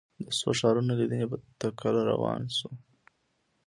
د 0.23 0.25
څو 0.39 0.49
ښارونو 0.59 0.91
لیدنې 0.99 1.25
په 1.31 1.37
تکل 1.59 1.95
روان 2.09 2.41
شوو. 2.57 2.71